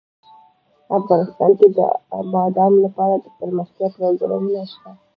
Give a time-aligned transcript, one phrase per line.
[0.97, 1.79] افغانستان کې د
[2.31, 4.91] بادام لپاره دپرمختیا پروګرامونه شته.